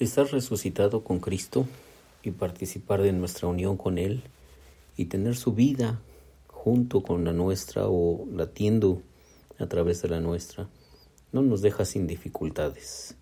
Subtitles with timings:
[0.00, 1.66] Estar resucitado con Cristo
[2.22, 4.22] y participar de nuestra unión con Él
[4.96, 6.00] y tener su vida
[6.46, 9.02] junto con la nuestra o latiendo
[9.58, 10.70] a través de la nuestra,
[11.32, 13.14] no nos deja sin dificultades.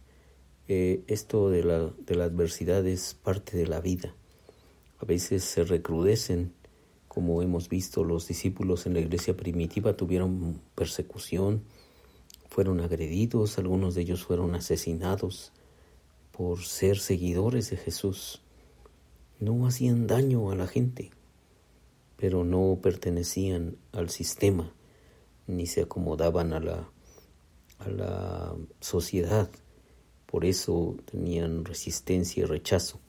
[0.68, 4.14] Eh, esto de la, de la adversidad es parte de la vida.
[5.00, 6.52] A veces se recrudecen,
[7.08, 11.64] como hemos visto, los discípulos en la iglesia primitiva tuvieron persecución,
[12.48, 15.50] fueron agredidos, algunos de ellos fueron asesinados
[16.38, 18.42] por ser seguidores de Jesús.
[19.40, 21.10] No hacían daño a la gente,
[22.16, 24.72] pero no pertenecían al sistema
[25.48, 26.88] ni se acomodaban a la,
[27.80, 29.50] a la sociedad.
[30.26, 33.00] Por eso tenían resistencia y rechazo.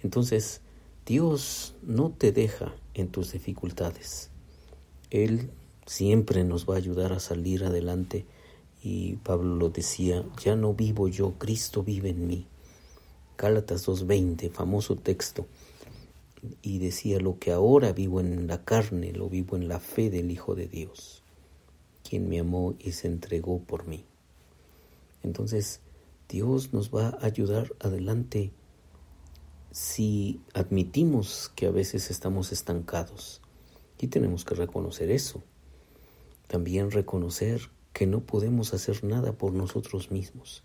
[0.00, 0.62] Entonces,
[1.04, 4.30] Dios no te deja en tus dificultades.
[5.10, 5.50] Él
[5.84, 8.24] siempre nos va a ayudar a salir adelante
[8.88, 12.46] y Pablo lo decía, ya no vivo yo, Cristo vive en mí.
[13.36, 15.48] Gálatas 2.20, famoso texto.
[16.62, 20.30] Y decía, lo que ahora vivo en la carne, lo vivo en la fe del
[20.30, 21.24] Hijo de Dios,
[22.08, 24.04] quien me amó y se entregó por mí.
[25.24, 25.80] Entonces,
[26.28, 28.52] Dios nos va a ayudar adelante
[29.72, 33.42] si admitimos que a veces estamos estancados.
[33.98, 35.42] Y tenemos que reconocer eso.
[36.46, 40.62] También reconocer que no podemos hacer nada por nosotros mismos.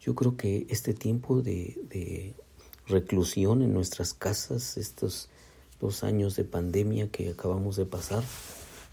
[0.00, 2.32] Yo creo que este tiempo de,
[2.86, 5.30] reclusión en nuestras casas, estos
[5.80, 8.22] dos años de pandemia que acabamos de pasar,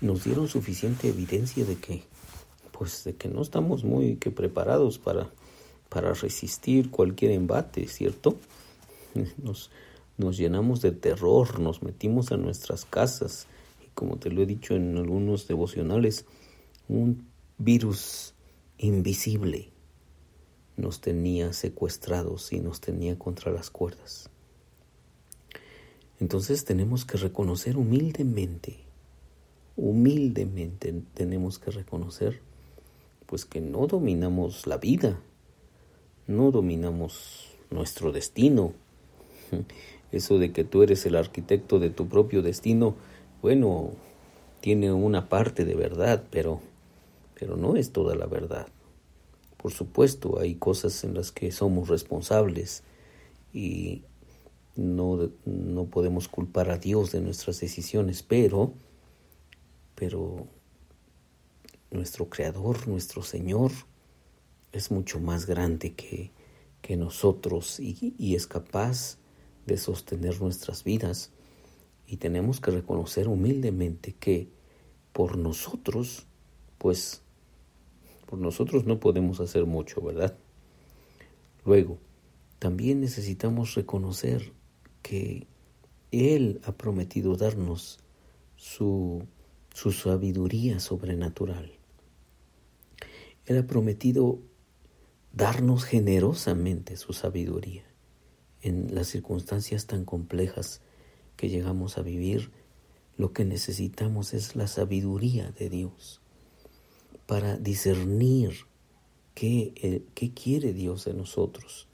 [0.01, 2.01] nos dieron suficiente evidencia de que,
[2.71, 5.29] pues, de que no estamos muy que preparados para,
[5.87, 8.39] para resistir cualquier embate, ¿cierto?
[9.37, 9.69] Nos,
[10.17, 13.45] nos llenamos de terror, nos metimos a nuestras casas
[13.85, 16.25] y como te lo he dicho en algunos devocionales,
[16.87, 18.33] un virus
[18.77, 19.69] invisible
[20.75, 24.29] nos tenía secuestrados y nos tenía contra las cuerdas.
[26.19, 28.79] Entonces tenemos que reconocer humildemente,
[29.77, 32.41] humildemente tenemos que reconocer
[33.25, 35.19] pues que no dominamos la vida,
[36.27, 38.73] no dominamos nuestro destino.
[40.11, 42.95] Eso de que tú eres el arquitecto de tu propio destino,
[43.41, 43.91] bueno,
[44.61, 46.61] tiene una parte de verdad, pero
[47.37, 48.67] pero no es toda la verdad.
[49.57, 52.83] Por supuesto, hay cosas en las que somos responsables
[53.53, 54.03] y
[54.75, 58.73] no, no podemos culpar a Dios de nuestras decisiones, pero,
[59.95, 60.47] pero
[61.91, 63.71] nuestro Creador, nuestro Señor,
[64.71, 66.31] es mucho más grande que,
[66.81, 69.17] que nosotros y, y es capaz
[69.65, 71.31] de sostener nuestras vidas.
[72.05, 74.49] Y tenemos que reconocer humildemente que
[75.11, 76.27] por nosotros,
[76.77, 77.23] pues
[78.25, 80.37] por nosotros no podemos hacer mucho, ¿verdad?
[81.63, 81.99] Luego,
[82.59, 84.53] también necesitamos reconocer
[85.01, 85.47] que
[86.11, 87.99] Él ha prometido darnos
[88.55, 89.25] su,
[89.73, 91.71] su sabiduría sobrenatural.
[93.45, 94.39] Él ha prometido
[95.33, 97.83] darnos generosamente su sabiduría
[98.61, 100.81] en las circunstancias tan complejas
[101.35, 102.51] que llegamos a vivir.
[103.17, 106.21] Lo que necesitamos es la sabiduría de Dios
[107.25, 108.65] para discernir
[109.33, 111.87] qué, eh, qué quiere Dios de nosotros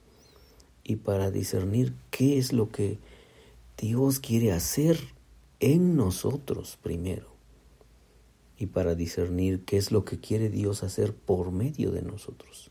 [0.84, 2.98] y para discernir qué es lo que
[3.76, 4.98] Dios quiere hacer
[5.60, 7.28] en nosotros primero
[8.56, 12.70] y para discernir qué es lo que quiere Dios hacer por medio de nosotros.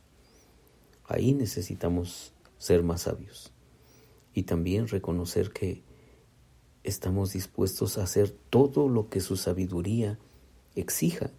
[1.05, 3.51] Ahí necesitamos ser más sabios
[4.33, 5.83] y también reconocer que
[6.83, 10.17] estamos dispuestos a hacer todo lo que su sabiduría
[10.75, 11.31] exija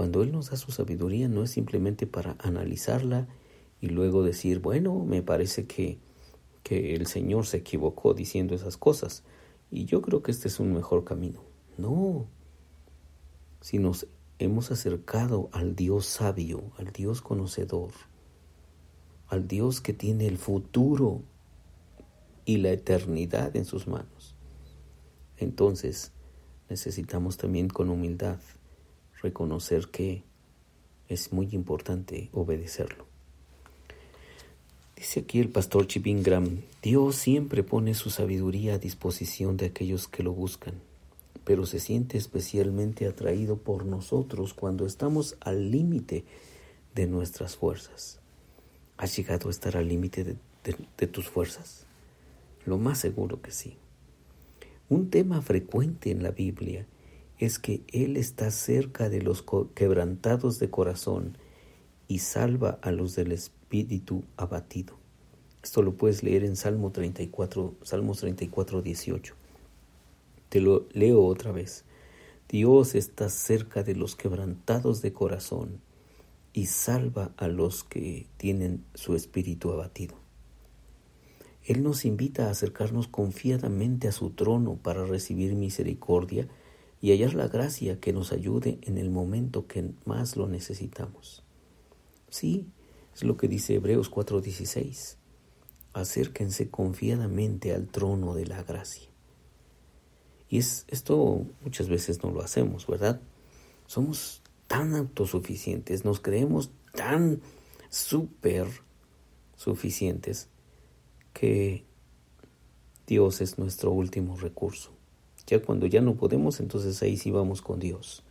[0.00, 3.28] cuando Él nos da su sabiduría no es simplemente para analizarla
[3.82, 5.98] y luego decir, bueno, me parece que,
[6.62, 9.24] que el Señor se equivocó diciendo esas cosas
[9.70, 11.42] y yo creo que este es un mejor camino.
[11.76, 12.26] No,
[13.60, 14.06] si nos
[14.38, 17.90] hemos acercado al Dios sabio, al Dios conocedor,
[19.28, 21.20] al Dios que tiene el futuro
[22.46, 24.34] y la eternidad en sus manos,
[25.36, 26.12] entonces
[26.70, 28.38] necesitamos también con humildad
[29.22, 30.22] reconocer que
[31.08, 33.06] es muy importante obedecerlo.
[34.96, 40.08] Dice aquí el pastor Chip Ingram, Dios siempre pone su sabiduría a disposición de aquellos
[40.08, 40.74] que lo buscan,
[41.44, 46.24] pero se siente especialmente atraído por nosotros cuando estamos al límite
[46.94, 48.20] de nuestras fuerzas.
[48.98, 50.36] ¿Has llegado a estar al límite de,
[50.98, 51.86] de tus fuerzas?
[52.66, 53.78] Lo más seguro que sí.
[54.90, 56.84] Un tema frecuente en la Biblia
[57.40, 59.44] es que Él está cerca de los
[59.74, 61.38] quebrantados de corazón
[62.06, 64.98] y salva a los espíritu abatido.
[65.62, 69.34] Esto lo puedes leer en Salmo 34, Salmos 34, 18.
[70.50, 71.84] Te lo leo otra vez.
[72.48, 75.80] Dios está cerca de los quebrantados de corazón
[76.52, 80.16] y salva a los que tienen su espíritu abatido.
[81.64, 86.48] Él nos invita a acercarnos confiadamente a su trono para recibir misericordia
[87.00, 91.42] y hallar la gracia que nos ayude en el momento que más lo necesitamos.
[92.28, 92.66] Sí,
[93.14, 95.16] es lo que dice Hebreos 4:16.
[95.92, 99.08] Acérquense confiadamente al trono de la gracia.
[100.48, 103.20] Y es, esto muchas veces no lo hacemos, ¿verdad?
[103.86, 107.40] Somos tan autosuficientes, nos creemos tan
[107.88, 108.68] súper
[109.56, 110.48] suficientes
[111.32, 111.84] que
[113.06, 114.99] Dios es nuestro último recurso.
[115.46, 118.22] Ya cuando ya no podemos, entonces ahí sí vamos con Dios,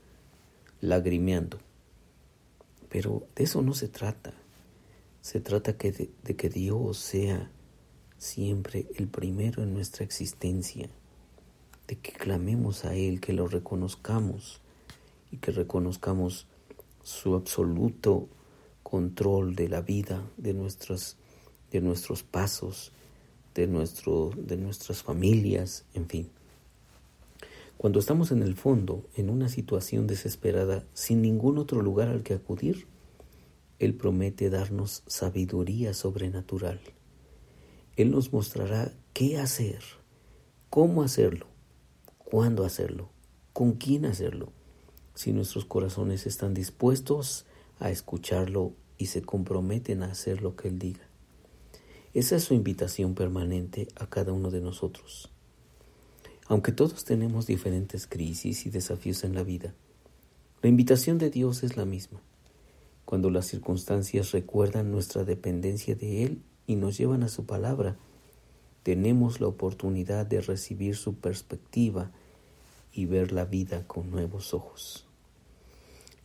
[0.81, 1.59] lagrimeando.
[2.89, 4.33] Pero de eso no se trata.
[5.21, 7.51] Se trata que de, que Dios sea
[8.17, 10.89] siempre el primero en nuestra existencia,
[11.87, 14.61] de que clamemos a Él, que lo reconozcamos
[15.31, 16.47] y que reconozcamos
[17.03, 18.27] su absoluto
[18.83, 21.17] control de la vida, de nuestros,
[21.71, 22.91] de nuestros pasos,
[23.53, 26.29] de, nuestro, de nuestras familias, en fin.
[27.79, 32.33] Cuando estamos en el fondo, en una situación desesperada, sin ningún otro lugar al que
[32.33, 32.87] acudir,
[33.79, 36.81] Él promete darnos sabiduría sobrenatural.
[37.95, 39.79] Él nos mostrará qué hacer,
[40.69, 41.45] cómo hacerlo,
[42.17, 43.11] cuándo hacerlo,
[43.53, 44.51] con quién hacerlo,
[45.15, 47.45] si nuestros corazones están dispuestos
[47.79, 51.07] a escucharlo y se comprometen a hacer lo que Él diga.
[52.13, 55.31] Esa es su invitación permanente a cada uno de nosotros.
[56.49, 59.75] Aunque todos tenemos diferentes crisis y desafíos en la vida,
[60.63, 62.21] la invitación de Dios es la misma.
[63.05, 67.97] Cuando las circunstancias recuerdan nuestra dependencia de Él y nos llevan a su palabra,
[68.81, 72.09] tenemos la oportunidad de recibir su perspectiva
[72.91, 75.05] y ver la vida con nuevos ojos.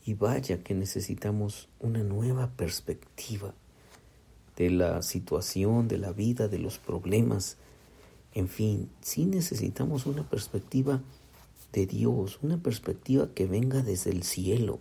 [0.06, 3.52] Y vaya que necesitamos una nueva perspectiva
[4.56, 7.58] de la situación, de la vida, de los problemas.
[8.34, 11.00] En fin, sí necesitamos una perspectiva
[11.72, 14.80] de Dios, una perspectiva que venga desde el cielo,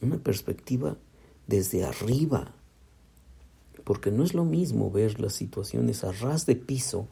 [0.00, 0.96] una perspectiva
[1.46, 2.52] desde arriba,
[3.84, 7.06] porque no es lo mismo ver las situaciones a ras de piso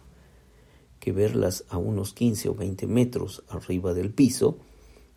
[0.98, 4.58] que verlas a unos 15 o 20 metros arriba del piso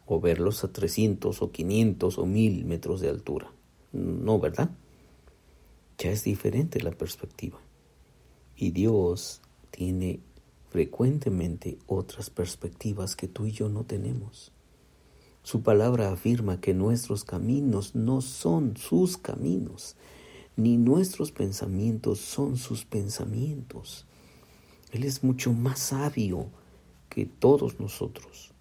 [0.05, 3.51] o verlos a 300 o 500 o 1000 metros de altura.
[3.91, 4.71] No, ¿verdad?
[5.97, 7.59] Ya es diferente la perspectiva.
[8.55, 9.41] Y Dios
[9.73, 10.19] tiene
[10.69, 14.51] frecuentemente otras perspectivas que tú y yo no tenemos.
[15.41, 19.95] Su palabra afirma que nuestros caminos no son sus caminos,
[20.55, 24.05] ni nuestros pensamientos son sus pensamientos.
[24.91, 26.49] Él es mucho más sabio
[27.09, 28.51] que todos nosotros.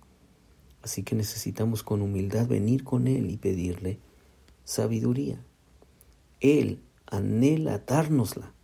[0.81, 3.99] Así que necesitamos con humildad venir con Él y pedirle
[4.65, 5.45] sabiduría.
[6.41, 8.55] Él anhela dárnosla,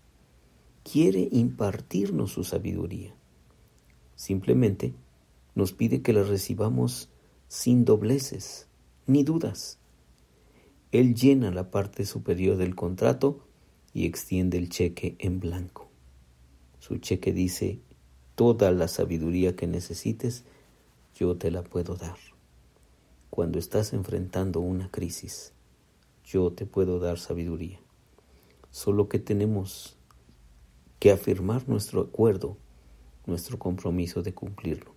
[0.90, 3.14] quiere impartirnos su sabiduría.
[4.16, 4.94] Simplemente
[5.54, 7.10] nos pide que la recibamos
[7.46, 8.68] sin dobleces
[9.06, 9.78] ni dudas.
[10.90, 13.46] Él llena la parte superior del contrato
[13.92, 15.90] y extiende el cheque en blanco.
[16.78, 17.80] Su cheque dice,
[18.34, 20.44] toda la sabiduría que necesites,
[21.14, 22.16] yo te la puedo dar.
[23.28, 25.52] Cuando estás enfrentando una crisis,
[26.24, 27.78] yo te puedo dar sabiduría.
[28.70, 29.97] Solo que tenemos
[30.98, 32.56] que afirmar nuestro acuerdo,
[33.26, 34.94] nuestro compromiso de cumplirlo.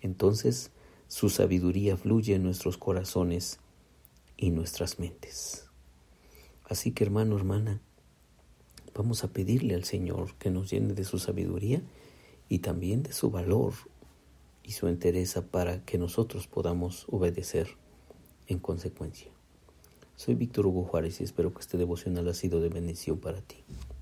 [0.00, 0.70] Entonces,
[1.08, 3.58] su sabiduría fluye en nuestros corazones
[4.36, 5.68] y nuestras mentes.
[6.64, 7.80] Así que hermano, hermana,
[8.94, 11.82] vamos a pedirle al Señor que nos llene de su sabiduría
[12.48, 13.74] y también de su valor
[14.62, 17.68] y su entereza para que nosotros podamos obedecer
[18.46, 19.30] en consecuencia.
[20.16, 23.56] Soy Víctor Hugo Juárez y espero que este devocional ha sido de bendición para ti.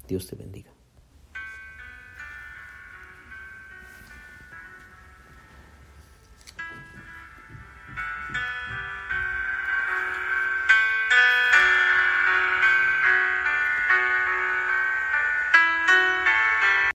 [0.06, 0.72] Dios te bendiga.